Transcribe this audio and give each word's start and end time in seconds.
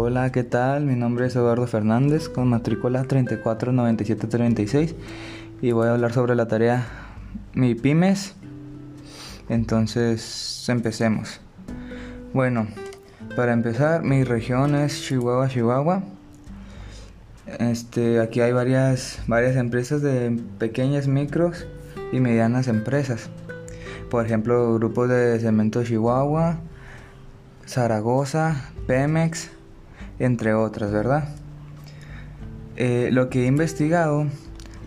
Hola, 0.00 0.30
¿qué 0.30 0.44
tal? 0.44 0.84
Mi 0.84 0.94
nombre 0.94 1.26
es 1.26 1.34
Eduardo 1.34 1.66
Fernández 1.66 2.28
con 2.28 2.46
matrícula 2.46 3.02
349736 3.02 4.94
y 5.60 5.72
voy 5.72 5.88
a 5.88 5.94
hablar 5.94 6.12
sobre 6.12 6.36
la 6.36 6.46
tarea 6.46 6.86
Mi 7.52 7.74
Pymes. 7.74 8.36
Entonces, 9.48 10.68
empecemos. 10.68 11.40
Bueno, 12.32 12.68
para 13.34 13.52
empezar, 13.52 14.04
mi 14.04 14.22
región 14.22 14.76
es 14.76 15.02
Chihuahua, 15.02 15.48
Chihuahua. 15.48 16.04
Este, 17.58 18.20
aquí 18.20 18.40
hay 18.40 18.52
varias, 18.52 19.18
varias 19.26 19.56
empresas 19.56 20.00
de 20.00 20.40
pequeñas, 20.60 21.08
micros 21.08 21.66
y 22.12 22.20
medianas 22.20 22.68
empresas. 22.68 23.30
Por 24.12 24.24
ejemplo, 24.24 24.74
grupos 24.74 25.08
de 25.08 25.40
cemento 25.40 25.82
Chihuahua, 25.82 26.60
Zaragoza, 27.66 28.70
Pemex, 28.86 29.57
entre 30.18 30.54
otras, 30.54 30.90
¿verdad? 30.92 31.28
Eh, 32.76 33.10
lo 33.12 33.28
que 33.28 33.44
he 33.44 33.46
investigado 33.46 34.26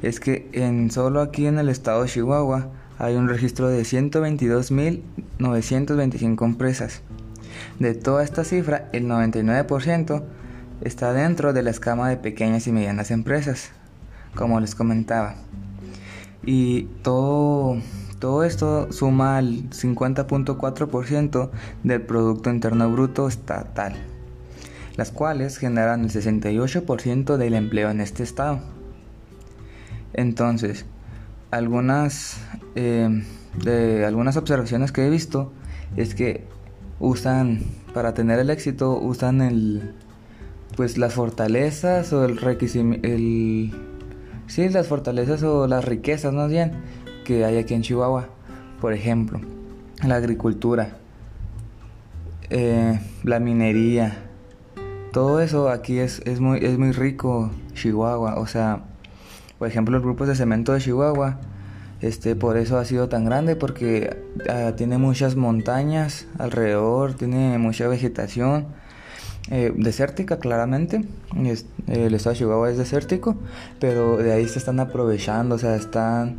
es 0.02 0.20
que 0.20 0.50
en 0.54 0.90
solo 0.92 1.22
aquí 1.22 1.46
en 1.46 1.60
el 1.60 1.70
estado 1.70 2.02
de 2.04 2.10
Chihuahua 2.10 2.70
hay 2.98 3.16
un 3.16 3.28
registro 3.28 3.68
de 3.68 3.82
122.925 3.82 6.46
empresas. 6.46 7.02
De 7.80 7.94
toda 7.94 8.24
esta 8.24 8.44
cifra, 8.44 8.90
el 8.94 9.08
99% 9.08 10.24
está 10.82 11.14
dentro 11.14 11.54
de 11.54 11.64
la 11.64 11.72
escama 11.72 12.10
de 12.10 12.18
pequeñas 12.18 12.68
y 12.68 12.72
medianas 12.72 13.12
empresas, 13.12 13.72
como 14.36 14.60
les 14.60 14.76
comentaba. 14.76 15.36
Y 16.44 16.84
todo 17.04 17.78
todo 18.22 18.44
esto 18.44 18.92
suma 18.92 19.38
al 19.38 19.72
50.4% 19.72 21.50
del 21.84 22.02
Producto 22.04 22.52
Interno 22.52 22.92
Bruto 22.92 23.28
estatal, 23.28 23.96
las 24.96 25.12
cuales 25.12 25.58
generan 25.58 26.04
el 26.04 26.10
68% 26.10 27.38
del 27.38 27.54
empleo 27.54 27.90
en 27.90 28.02
este 28.02 28.24
estado. 28.24 28.62
Entonces, 30.14 30.86
algunas, 31.52 32.42
eh, 32.76 33.24
de 33.64 34.06
algunas 34.06 34.38
observaciones 34.38 34.92
que 34.92 35.06
he 35.06 35.10
visto 35.10 35.52
es 35.96 36.16
que 36.16 36.46
usan, 37.00 37.62
para 37.94 38.14
tener 38.14 38.40
el 38.40 38.50
éxito, 38.50 38.98
usan 38.98 39.42
el, 39.42 39.94
pues 40.76 40.98
las 40.98 41.14
fortalezas 41.14 42.14
o 42.14 42.26
el 42.26 42.40
el, 43.04 43.72
sí, 44.48 44.70
las 44.70 44.88
fortalezas 44.88 45.44
o 45.44 45.68
las 45.68 45.86
riquezas 45.86 46.34
más 46.34 46.50
bien 46.50 46.74
que 47.26 47.46
hay 47.46 47.58
aquí 47.58 47.74
en 47.74 47.82
Chihuahua. 47.82 48.30
Por 48.80 48.94
ejemplo, 48.94 49.40
la 50.06 50.16
agricultura, 50.16 50.98
eh, 52.50 53.00
la 53.24 53.40
minería, 53.40 54.31
todo 55.12 55.42
eso 55.42 55.70
aquí 55.70 56.00
es, 56.00 56.22
es, 56.26 56.40
muy, 56.40 56.60
es 56.64 56.78
muy 56.78 56.92
rico 56.92 57.52
Chihuahua. 57.74 58.36
O 58.40 58.48
sea, 58.48 58.84
por 59.60 59.68
ejemplo, 59.68 59.98
el 59.98 60.04
grupo 60.04 60.26
de 60.26 60.36
cemento 60.36 60.74
de 60.74 60.80
Chihuahua, 60.80 61.40
este, 62.02 62.36
por 62.36 62.58
eso 62.58 62.78
ha 62.78 62.86
sido 62.86 63.10
tan 63.10 63.26
grande, 63.26 63.56
porque 63.56 64.18
ah, 64.50 64.74
tiene 64.76 64.98
muchas 64.98 65.36
montañas 65.36 66.28
alrededor, 66.40 67.14
tiene 67.14 67.58
mucha 67.58 67.88
vegetación. 67.88 68.68
Eh, 69.50 69.74
desértica 69.76 70.38
claramente, 70.38 71.04
el 71.88 72.14
estado 72.14 72.34
de 72.34 72.40
Chihuahua 72.40 72.70
es 72.70 72.78
desértico, 72.78 73.36
pero 73.80 74.18
de 74.18 74.32
ahí 74.32 74.48
se 74.48 74.60
están 74.60 74.80
aprovechando, 74.80 75.56
o 75.56 75.58
sea, 75.58 75.76
están 75.76 76.38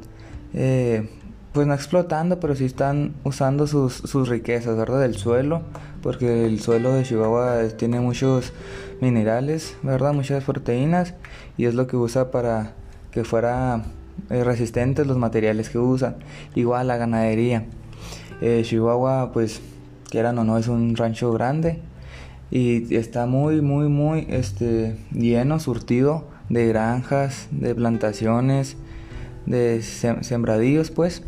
eh, 0.54 1.10
pues 1.52 1.66
no 1.66 1.74
explotando, 1.74 2.40
pero 2.40 2.54
sí 2.54 2.64
están 2.64 3.14
usando 3.24 3.66
sus, 3.66 3.94
sus 3.94 4.28
riquezas, 4.28 4.76
¿verdad? 4.76 5.00
Del 5.00 5.16
suelo, 5.16 5.62
porque 6.02 6.46
el 6.46 6.60
suelo 6.60 6.92
de 6.92 7.02
Chihuahua 7.02 7.68
tiene 7.76 8.00
muchos 8.00 8.52
minerales, 9.00 9.76
¿verdad? 9.82 10.14
Muchas 10.14 10.44
proteínas 10.44 11.14
y 11.58 11.66
es 11.66 11.74
lo 11.74 11.86
que 11.86 11.96
usa 11.96 12.30
para 12.30 12.72
que 13.10 13.24
fuera 13.24 13.82
eh, 14.30 14.44
resistentes 14.44 15.06
los 15.06 15.18
materiales 15.18 15.68
que 15.68 15.78
usa. 15.78 16.16
Igual 16.54 16.88
la 16.88 16.96
ganadería. 16.96 17.66
Eh, 18.40 18.62
Chihuahua, 18.64 19.32
pues, 19.32 19.60
quieran 20.10 20.38
o 20.38 20.44
no, 20.44 20.58
es 20.58 20.68
un 20.68 20.96
rancho 20.96 21.32
grande 21.32 21.80
y 22.50 22.94
está 22.94 23.26
muy, 23.26 23.62
muy, 23.62 23.88
muy 23.88 24.26
este, 24.28 24.96
lleno, 25.10 25.58
surtido 25.58 26.28
de 26.50 26.68
granjas, 26.68 27.48
de 27.50 27.74
plantaciones, 27.74 28.76
de 29.46 29.82
sembradíos 29.82 30.90
pues. 30.90 31.22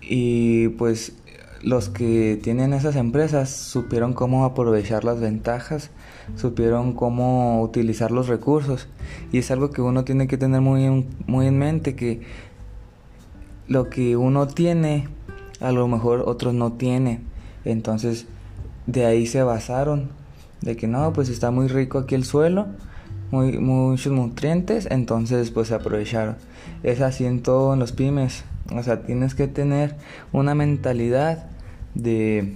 Y 0.00 0.68
pues 0.70 1.12
los 1.62 1.88
que 1.88 2.38
tienen 2.42 2.72
esas 2.72 2.96
empresas 2.96 3.50
supieron 3.50 4.14
cómo 4.14 4.44
aprovechar 4.44 5.04
las 5.04 5.20
ventajas, 5.20 5.90
supieron 6.36 6.92
cómo 6.92 7.62
utilizar 7.62 8.10
los 8.10 8.28
recursos. 8.28 8.88
Y 9.32 9.38
es 9.38 9.50
algo 9.50 9.70
que 9.70 9.82
uno 9.82 10.04
tiene 10.04 10.28
que 10.28 10.38
tener 10.38 10.60
muy, 10.60 11.06
muy 11.26 11.46
en 11.46 11.58
mente 11.58 11.94
que 11.94 12.22
lo 13.68 13.90
que 13.90 14.16
uno 14.16 14.46
tiene 14.46 15.08
a 15.60 15.72
lo 15.72 15.86
mejor 15.88 16.22
otros 16.26 16.54
no 16.54 16.72
tienen 16.72 17.26
entonces 17.64 18.26
de 18.86 19.04
ahí 19.04 19.26
se 19.26 19.42
basaron 19.42 20.08
de 20.62 20.76
que 20.76 20.86
no 20.86 21.12
pues 21.12 21.28
está 21.28 21.50
muy 21.50 21.68
rico 21.68 21.98
aquí 21.98 22.14
el 22.14 22.24
suelo 22.24 22.66
muy, 23.30 23.58
muchos 23.58 24.12
nutrientes, 24.12 24.86
entonces 24.90 25.50
pues 25.50 25.72
aprovecharon. 25.72 26.36
Es 26.82 27.00
así 27.00 27.24
en 27.26 27.42
todo 27.42 27.74
en 27.74 27.80
los 27.80 27.92
pymes. 27.92 28.44
O 28.74 28.82
sea, 28.82 29.02
tienes 29.02 29.34
que 29.34 29.48
tener 29.48 29.96
una 30.32 30.54
mentalidad 30.54 31.46
de, 31.94 32.54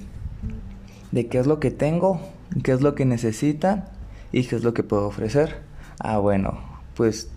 de 1.10 1.26
qué 1.26 1.38
es 1.38 1.46
lo 1.46 1.58
que 1.60 1.70
tengo, 1.70 2.20
qué 2.62 2.72
es 2.72 2.82
lo 2.82 2.94
que 2.94 3.04
necesita 3.04 3.90
y 4.30 4.44
qué 4.44 4.56
es 4.56 4.64
lo 4.64 4.74
que 4.74 4.82
puedo 4.82 5.06
ofrecer. 5.06 5.56
Ah, 5.98 6.18
bueno, 6.18 6.58
pues 6.94 7.30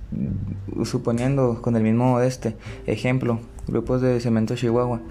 suponiendo 0.84 1.62
con 1.62 1.76
el 1.76 1.84
mismo 1.84 2.20
este 2.20 2.56
ejemplo, 2.86 3.40
grupos 3.68 4.02
de 4.02 4.20
cemento 4.20 4.56
Chihuahua, 4.56 5.02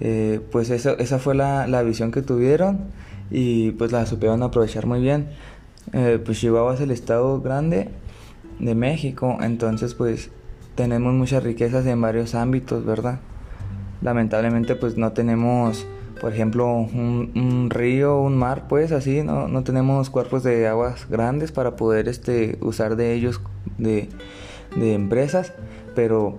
eh, 0.00 0.40
pues 0.50 0.70
esa, 0.70 0.92
esa 0.94 1.18
fue 1.18 1.34
la, 1.34 1.66
la 1.66 1.82
visión 1.82 2.10
que 2.10 2.22
tuvieron 2.22 2.80
y 3.30 3.72
pues 3.72 3.92
la 3.92 4.06
supieron 4.06 4.42
aprovechar 4.42 4.86
muy 4.86 5.00
bien. 5.00 5.28
Eh, 5.92 6.20
pues 6.24 6.38
Chihuahua 6.38 6.74
es 6.74 6.80
el 6.80 6.90
estado 6.90 7.40
grande 7.40 7.88
de 8.58 8.74
México, 8.74 9.38
entonces 9.40 9.94
pues 9.94 10.30
tenemos 10.76 11.12
muchas 11.14 11.42
riquezas 11.42 11.84
en 11.86 12.00
varios 12.00 12.34
ámbitos, 12.34 12.84
¿verdad? 12.84 13.20
Lamentablemente 14.02 14.76
pues 14.76 14.96
no 14.96 15.12
tenemos, 15.12 15.86
por 16.20 16.32
ejemplo, 16.32 16.66
un, 16.66 17.68
río, 17.70 18.20
un 18.20 18.36
mar, 18.36 18.66
pues 18.68 18.92
así, 18.92 19.22
no, 19.22 19.48
no 19.48 19.64
tenemos 19.64 20.10
cuerpos 20.10 20.44
de 20.44 20.68
aguas 20.68 21.08
grandes 21.10 21.50
para 21.50 21.76
poder 21.76 22.08
este, 22.08 22.56
usar 22.60 22.96
de 22.96 23.14
ellos 23.14 23.40
de, 23.78 24.08
de 24.76 24.94
empresas, 24.94 25.52
pero 25.94 26.38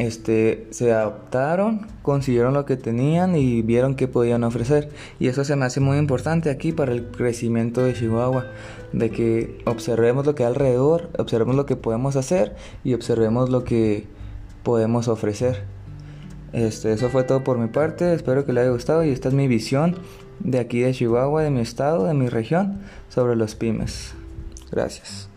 este, 0.00 0.66
se 0.70 0.92
adaptaron, 0.92 1.86
consiguieron 2.00 2.54
lo 2.54 2.64
que 2.64 2.78
tenían 2.78 3.36
y 3.36 3.60
vieron 3.60 3.96
que 3.96 4.08
podían 4.08 4.44
ofrecer. 4.44 4.88
Y 5.18 5.28
eso 5.28 5.44
se 5.44 5.56
me 5.56 5.66
hace 5.66 5.80
muy 5.80 5.98
importante 5.98 6.48
aquí 6.48 6.72
para 6.72 6.92
el 6.92 7.04
crecimiento 7.08 7.82
de 7.82 7.92
Chihuahua, 7.92 8.46
de 8.94 9.10
que 9.10 9.58
observemos 9.66 10.24
lo 10.24 10.34
que 10.34 10.44
hay 10.44 10.48
alrededor, 10.48 11.10
observemos 11.18 11.54
lo 11.54 11.66
que 11.66 11.76
podemos 11.76 12.16
hacer 12.16 12.56
y 12.82 12.94
observemos 12.94 13.50
lo 13.50 13.64
que 13.64 14.06
podemos 14.62 15.06
ofrecer. 15.06 15.64
Este, 16.54 16.92
eso 16.92 17.10
fue 17.10 17.24
todo 17.24 17.44
por 17.44 17.58
mi 17.58 17.68
parte, 17.68 18.14
espero 18.14 18.46
que 18.46 18.54
le 18.54 18.62
haya 18.62 18.70
gustado 18.70 19.04
y 19.04 19.10
esta 19.10 19.28
es 19.28 19.34
mi 19.34 19.48
visión 19.48 19.96
de 20.40 20.60
aquí 20.60 20.80
de 20.80 20.92
Chihuahua, 20.92 21.42
de 21.42 21.50
mi 21.50 21.60
estado, 21.60 22.06
de 22.06 22.14
mi 22.14 22.28
región, 22.30 22.80
sobre 23.10 23.36
los 23.36 23.54
pymes. 23.54 24.14
Gracias. 24.72 25.29